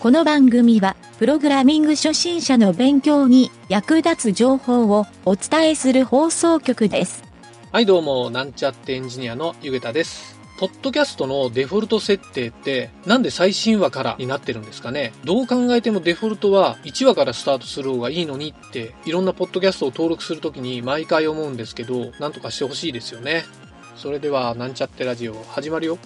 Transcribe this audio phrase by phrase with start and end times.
[0.00, 7.22] この番組は、プログラミング初心者の勉強に役立つ情報をお伝えする放送局です。
[7.70, 10.40] はい、どうも、なんちゃってエンジニアのゆげたです。
[10.58, 23.44] ポッドキャストのデフォルト設定って、なんで最新話からになってるんですかねどう考えてもデフォルトは1話からスタートする方がいいのにって、いろんなポッドキャストを登録するときに毎回思うんですけど、なんとかしてほしいですよね。
[23.96, 25.98] それでは、なんちゃってラジオ始まるよ。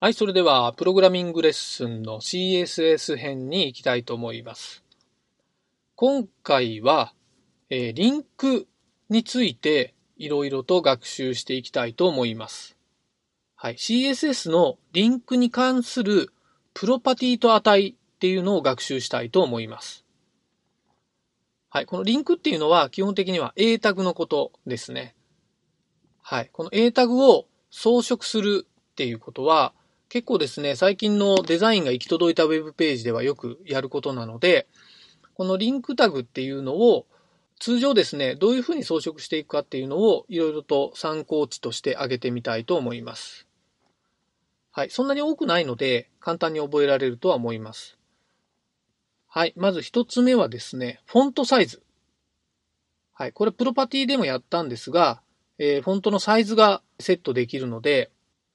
[0.00, 4.84] はい、それでは、プログラミングレッスンの CSS 編に行きたいと思います。
[5.96, 7.12] 今回は、
[7.68, 8.68] えーリンク
[9.08, 12.76] についていろいろと学習していきたいと思います。
[13.56, 16.32] はい、CSS のリンクに関する
[16.74, 20.04] プロパティと値っていうのを学習したいと思います。
[21.70, 25.16] はい、このリンクっていうのは基本的には A タグのことですね。
[26.22, 29.74] はい、この A タグを装飾するっていうことは、
[30.08, 34.66] 結構ですね、最近のデザインが行き届いたウェブページではよくやることなので、
[35.34, 37.06] このリンクタグっていうのを
[37.60, 43.46] 通常ですね、どういうふうに装飾していくかっていうのをいろいろと参考値として挙げてみたいと思います。
[44.70, 44.90] はい。
[44.90, 47.98] そんなに多くないので、簡単に覚えられるとは思います。
[49.26, 49.52] はい。
[49.56, 51.82] まず一つ目はですね、フォントサイズ。
[53.12, 53.32] はい。
[53.32, 55.20] これプロパティでもやったんですが、
[55.58, 58.10] えーフォントのサイズがセットできるので、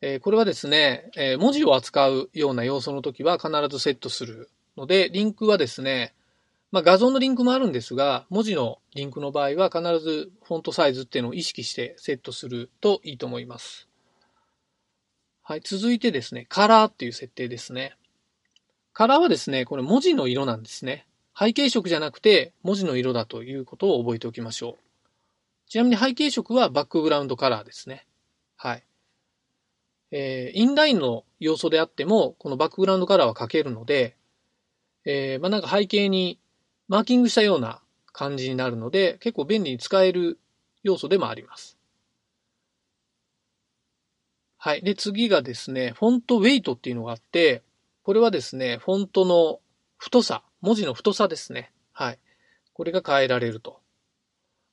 [0.05, 6.13] えこれはですね、え文字を扱うような要素の時は必ずセットするので、リンクはですね、
[6.71, 13.87] まあ、画像のリンクもあるんですが、文字のリンクの場合は必ずフォントサイズっていうのを意識してセットするといいと思います。
[15.41, 17.95] はい、続いてですね、カラーっていう設定ですね。
[18.91, 21.05] カラーはですね、これ文字の色なんですね。
[21.37, 25.69] 背景色じゃなくて文字の色だということを覚えておきましょう。
[25.69, 28.05] ちなみに背景色はバックグラウンドカラーですね。
[28.58, 28.83] はい。
[30.15, 34.15] えーインラインの要素であっても、このバックグラウンドカラーは書けるので、
[35.05, 36.39] えーまあ、なんか背景に
[36.87, 37.81] マーキングしたような
[38.11, 40.39] 感じになるので、結構便利に使える
[40.83, 41.77] 要素でもあります。
[44.57, 44.83] はい。
[44.83, 47.63] で、次がですね、フォントウェイトっていうのがあって、
[48.03, 49.59] これはですね、フォントの
[49.97, 51.71] 太さ、文字の太さですね。
[51.91, 52.19] はい。
[52.73, 53.81] これが変えられると。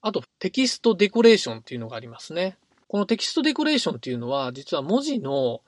[0.03, 2.57] あと、 text-decoration っていうのがありますね。
[2.91, 5.61] この text-decoration っていうのは、実は文字の、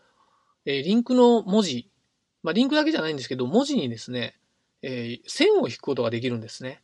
[0.66, 1.88] えーリンクの文字、
[2.42, 4.34] まあ、リンクだけじゃないんですけど、文字にですね、
[4.82, 6.82] えー線を引くことができるんですね。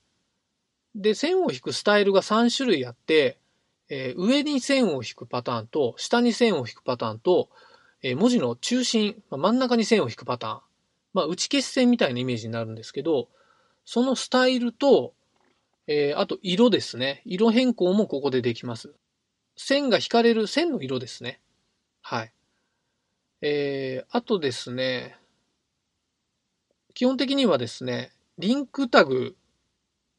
[0.94, 3.36] で、線を引くスタイルが3種類あって、
[3.88, 7.48] えー上に線を引くパターンと、下に線を引くパターンと、
[8.04, 10.60] えー文字の中心、まあ真ん中に線を引くパターン。
[11.14, 13.26] まあ、打ち消し線みたいなイメージになるんですけど、
[13.84, 15.14] そのスタイルと、
[15.88, 17.22] えーあと色ですね。
[17.24, 18.94] 色変更もここでできます。
[19.58, 21.40] 線が引かれる線の色ですね。
[22.00, 22.32] はい。
[23.42, 25.18] えー、あとですね、
[26.94, 29.36] 基本的にはですね、リンクタグ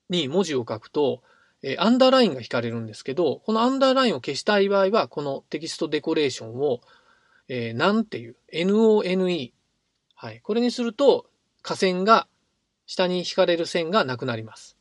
[0.09, 1.23] に文字を書くと、
[1.63, 6.81] えーアンダーラインが引かれるんですけど、このアンダーラインを消したい場合は、このテキストデコレーションを、
[7.47, 9.51] えー、なんていう、none。
[10.15, 10.41] はい。
[10.41, 11.29] これにすると、
[11.61, 12.27] 下線が、
[12.85, 14.78] 下に引かれる線がなくなります。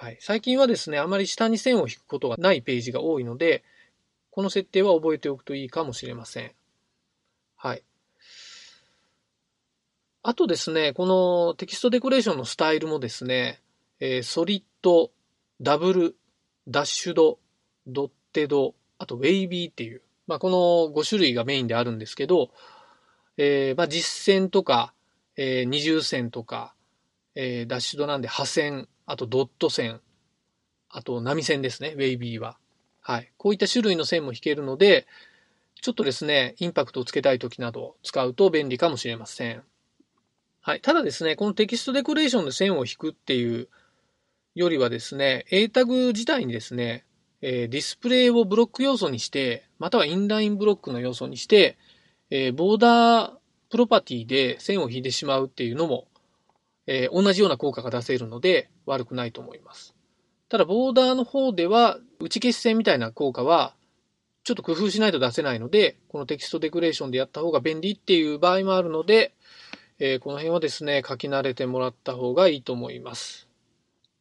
[0.00, 0.18] はい。
[0.20, 3.64] 最近はですね、あまり下に線を引くことがないページが多いので、
[4.30, 6.52] この設定は覚えておくといいかもしれません。
[7.56, 7.82] はい。
[10.22, 13.60] あとですね、このテキストデコレーションのスタイルもですね、
[13.98, 15.10] えーソリッド、
[15.60, 16.16] ダブル、
[16.68, 17.40] ダッシュド、
[17.88, 22.50] ドッテド、あとウェイビーっていう、まあ、この5種類がメインであるんですけど、
[23.36, 24.94] えーまあ、実線とか、
[25.36, 26.72] えー二重線とか、
[27.34, 30.02] えーダッシュドなんで破線、あとドット線、
[30.90, 32.58] あと波線ですね、ウェイビーは。
[33.00, 33.32] はい。
[33.38, 35.06] こういった種類の線も引けるので、
[35.80, 39.62] ちょっとですね、インパクトをつけたいときなど使うと便利かもしれません。
[40.60, 40.82] はい。
[40.82, 43.68] ただですね、このテキストデコレーションで線を引くっていう
[44.54, 47.06] よりはですね、A タグ自体にですね、
[47.40, 51.78] えーディスプレイをブロック要素にして、またはインラインブロックの要素にして、
[52.28, 53.32] えーボーダー
[53.70, 56.07] プロパティで線を引いてしまうっていうのも、
[56.90, 59.94] えー同じような効果が出せるので悪くないと思います。
[60.48, 63.74] ただ、ボーダーの方では、打ち消し線みたいな効果は、
[64.44, 69.34] ちょっと工夫しないと出せないので、このテキストデコレーションでやった方が便利っていう場合もあるので、
[69.98, 73.46] えーこの辺はですね、書き慣れてもらった方がいいと思います。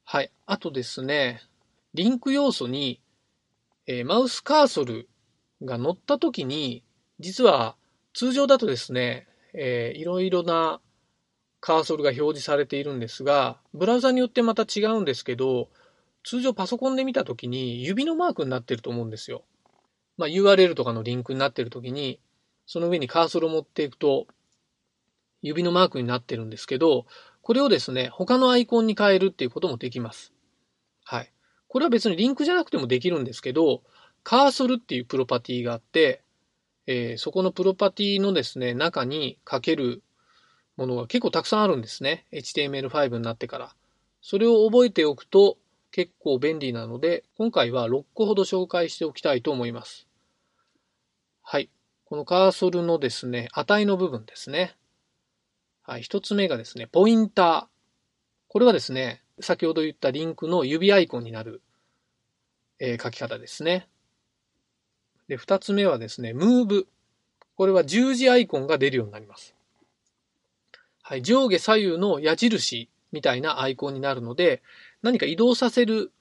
[0.03, 0.31] はい。
[0.45, 1.41] あとですね、
[1.93, 2.99] リンク要素に、
[3.85, 5.07] えーマウスカーソル
[5.63, 6.83] が乗った時に、
[7.21, 7.77] 実は
[8.13, 10.81] 通常だとですね、えーいろいろな
[11.59, 15.69] カーソルが表示されているんですが、ブラウザによってまた違うんですけど、
[16.23, 19.43] 通常パソコンで見たときに指のマークになってると思うんですよ。
[20.17, 22.19] まあ、URL とかのリンクになってるときに、
[22.65, 24.27] その上にカーソルを持っていくと、
[25.41, 27.05] 指のマークになってるんですけど、
[27.41, 30.33] これをですね、他のアイコンに変えるっていうこともできます。
[31.05, 31.31] はい。
[31.67, 33.83] これは別にリンクじゃなくてもできるんですけど、
[34.23, 36.21] カーソルっていうプロパティがあって、
[36.87, 40.03] えー、そこのプロパティのですね、中に書ける
[40.77, 42.25] ものが結構たくさんあるんですね。
[42.31, 43.75] HTML5 になってから。
[44.21, 45.57] それを覚えておくと
[45.91, 50.07] 結構便利なので、今回は6個ほど紹介しておきたいと思います。
[51.41, 51.69] はい。
[52.05, 54.75] このカーソルのですね、値の部分ですね。
[55.81, 56.01] はい。
[56.01, 57.65] 一つ目がですね、ポインター。
[58.47, 61.61] これはですね、先ほど言ったリンクの指アイコンになる、
[62.79, 63.87] えー、書き方ですね。
[65.27, 66.87] で、二つ目はですね、ムーブ。
[67.55, 69.56] これは十字アイコンが出るようになります。
[71.07, 74.61] はい、上下左右の矢印みたいなアイコンになるので、
[75.01, 76.11] 何か移動させる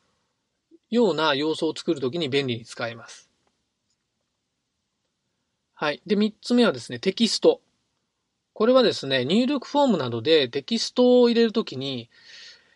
[0.90, 3.28] ような要素を作るときに便利に使えます。
[5.74, 6.00] はい。
[6.06, 7.62] で、三つ目はですね、テキスト。
[8.52, 12.08] これはですね、入力フォームなどでテキストを入れるときに、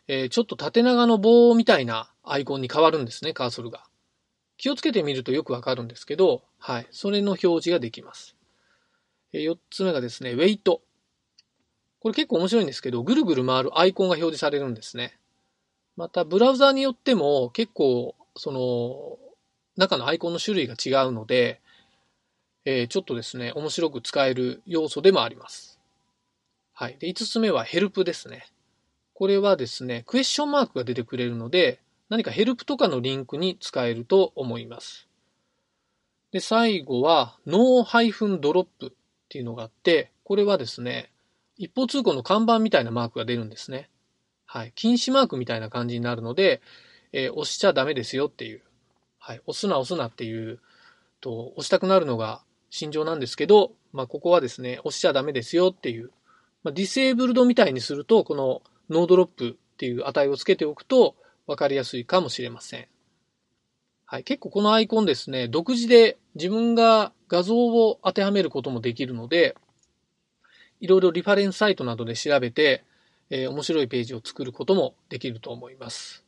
[0.09, 3.85] えー、ちょっと縦長の棒みたいなアイコンに変わるんですね、カーソルが。
[4.57, 6.89] 気をつけてみるとよくわかるんですけど、はい。
[6.91, 8.35] それの表示ができます。
[9.33, 10.83] 4つ目がですね、ウェイト。
[12.01, 15.19] これ結構面白いんですけど、ぐるぐる回るアイコンが表示されるんですね。
[15.97, 19.19] また、ブラウザーによっても結構、その、
[19.77, 21.61] 中のアイコンの種類が違うので、
[22.65, 25.79] えー、ちょっとですね、面白く使える要素でもあります。
[26.73, 26.97] はい。
[26.99, 28.47] で、5つ目はヘルプですね。
[29.13, 35.07] これはですね、クエスチョンマークが出てくれるので、何かヘルプとかのリンクに使えると思います。
[36.33, 38.91] で、最後は、 no-drop っ
[39.29, 41.11] ていうのがあって、これはですね、
[41.61, 43.91] 一方通行の看板みたいなマークが出るんですね。
[44.47, 44.73] はい。
[44.75, 46.63] 禁止マークみたいな感じになるので、
[47.13, 48.63] えー、押しちゃダメですよっていう。
[49.19, 49.43] はい。
[49.47, 50.59] 押すな押すなっていう
[51.21, 52.41] と、押したくなるのが
[52.71, 56.11] 心情なんですけど、まあ、ここはですね、押しちゃダメですよっていう。
[56.63, 61.15] まあ、 disabled みたいにすると、この no-drop っていう値をつけておくと、
[61.47, 62.89] わかりやすいかもしれません。
[64.07, 64.25] はい。
[64.25, 69.57] 結構このアイコンですね、独自で自分が画像を当てはめることもできるので、
[70.81, 72.85] いろいろリファレンスサイトなどで調べて、
[73.29, 76.25] えー、面白いページを作ることもできると思います。